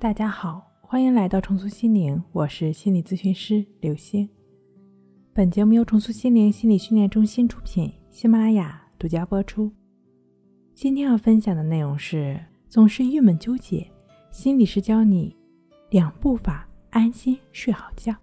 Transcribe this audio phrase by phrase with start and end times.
[0.00, 4.28] 大家好，欢迎来到重塑心灵，我是心理咨询师刘星。
[5.32, 9.72] 本节目由重塑心灵心理训练中心出品，喜马拉雅独家播出。
[10.72, 13.90] 今天要分享的内容是：总是郁闷纠结，
[14.30, 15.34] 心理师教你
[15.90, 18.14] 两步法，安心睡好觉。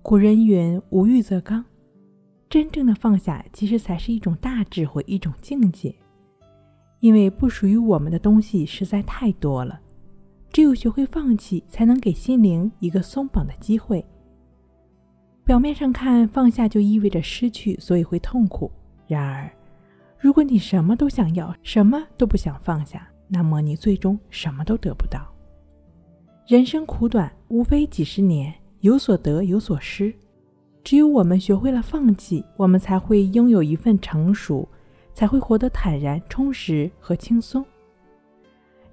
[0.00, 1.64] 古人云：“无欲则刚。”
[2.48, 5.92] 真正的放下，其实才是一种大智慧，一种境界。
[7.00, 9.80] 因为不属于我们的东西实在太多了。
[10.54, 14.06] 只有学会放弃，才能给心灵一个松绑的机会。
[15.44, 18.70] 表面上看，放下就意味着失去，所以会痛苦。
[19.08, 19.50] 然而，
[20.16, 25.26] 如果你什么都想要，什么都不想放下，那么你最终什么都得不到。
[26.46, 30.14] 人生苦短，无非几十年，有所得，有所失。
[30.84, 34.68] 只有我们学会了放弃，我们才会拥有一份成熟，
[35.14, 37.66] 才会活得坦然、充实和轻松。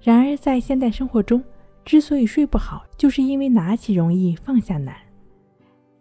[0.02, 1.40] 然而，在现代生活中，
[1.84, 4.96] 之所以睡不好，就是因为拿起容易放下难。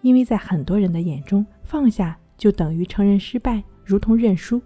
[0.02, 4.60] 因为在很多人的眼中，放下就等于承认失败，如同认输。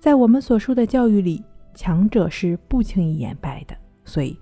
[0.00, 1.40] 在我们所受的教育里，
[1.72, 4.36] 强者是不轻易言败的，所以，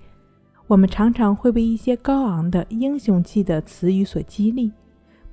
[0.66, 4.72] 我们常常会被一些高昂的英雄气的词语所激励：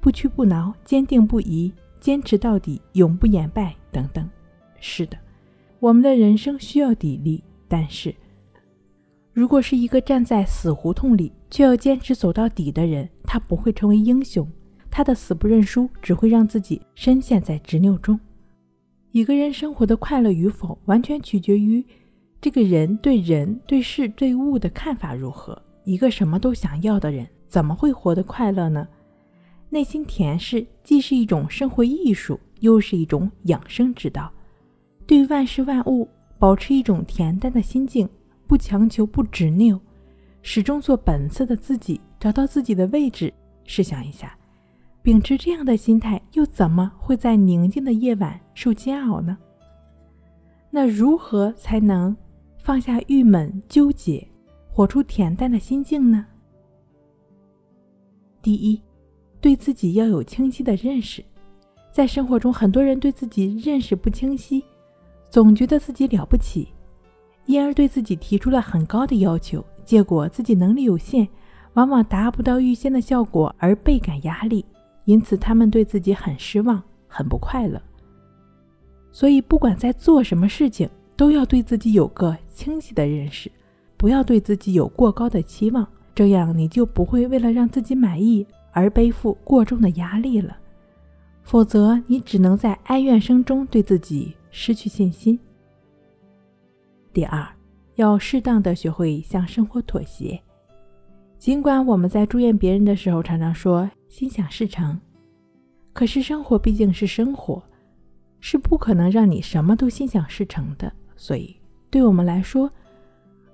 [0.02, 1.72] 不屈不挠、坚定不移、
[2.02, 4.30] 坚持到底、永不言败等等。
[4.81, 5.18] 是的，
[5.80, 8.14] 我们的人生需要砥砺，但是。
[9.36, 14.50] 如果是一个站在死胡同里却要坚持走到底的人，他不会成为英雄。
[14.89, 18.17] 他的死不认输只会让自己深陷在执拗中。
[19.11, 21.86] 一个人生活的快乐与否，完全取决于
[22.39, 25.61] 这个人对人、对事、对物的看法如何。
[25.83, 28.88] 一个什么都想要的人，怎么会活得快乐呢？
[29.69, 34.31] 内心恬适，既是一种生活艺术，又是一种养生之道。
[35.06, 36.08] 对万事万物，
[36.39, 38.08] 保持一种恬淡的心境。
[38.48, 39.80] 不强求，不执拗，
[40.42, 43.34] 始终做本色的自己，找到自己的位置。
[43.64, 44.38] 试想一下，
[45.02, 49.38] 秉持这样的心态，又怎么会在宁静的夜晚受煎熬呢？
[50.69, 52.16] 那如何才能
[52.59, 54.28] 放下郁闷纠结，
[54.69, 56.25] 活出恬淡的心境呢？
[58.42, 58.80] 第一，
[59.42, 61.24] 对自己要有清晰的认识。
[61.92, 64.64] 在生活中，很多人对自己认识不清晰，
[65.30, 66.68] 总觉得自己了不起。
[67.45, 71.28] 因而对自己提出了很高的要求，结果自己能力有限，
[71.73, 74.66] 往往达不到预先的效果，而倍感压力。
[75.06, 77.79] 因此，他们对自己很失望，很不快乐。
[79.11, 83.51] 所以，不管在做什么事情，都要对自己有个清晰的认识，
[83.95, 90.57] 不要对自己有过高的期望，这样你就不会为了让自己满意而背负过重的压力了。
[91.44, 95.39] 否则，你只能在哀怨声中对自己失去信心。
[97.16, 97.48] 第二，
[97.96, 100.38] 要适当的学会向生活妥协。
[101.38, 105.00] 尽管我们在祝愿别人的时候常常说心想事成，
[105.94, 107.64] 可是生活毕竟是生活，
[108.42, 110.92] 是不可能让你什么都心想事成的。
[111.16, 111.56] 所以，
[111.90, 112.70] 对我们来说，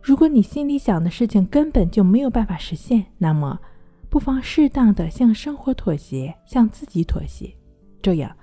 [0.02, 3.60] 如果你心里想的事情根本就没有办法实现，那么
[4.10, 7.56] 不妨适当的向生活妥协，向自己妥协，
[8.02, 8.36] 这样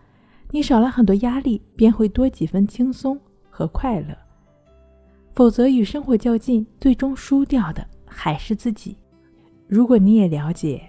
[0.52, 3.18] 你少了很多压力，便会多几分轻松
[3.50, 4.16] 和快乐。
[5.38, 8.96] 否则，与生活较劲，最终输掉的还是自己。
[9.68, 10.82] 如果你也了解，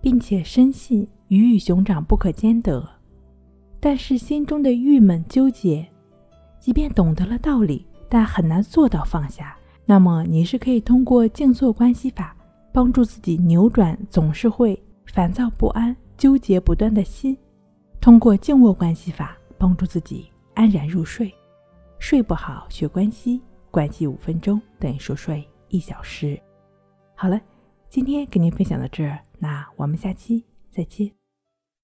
[0.00, 2.88] 并且深信鱼与熊掌不可兼得，
[3.80, 5.84] 但是心中的郁闷纠结，
[6.60, 12.36] 即便懂得了道理，但很难做到放下，那么你是可以通过静坐关系法，
[12.72, 17.36] 帮助自己扭转总是会烦躁不安、纠结不断的心。
[18.00, 21.34] 通过静卧关系法，帮助自己安然入睡。
[21.98, 23.40] 睡不好，学关系。
[23.76, 26.40] 关机五分钟等于熟睡一小时。
[27.14, 27.38] 好了，
[27.90, 31.12] 今天给您分享到这儿，那我们下期再见。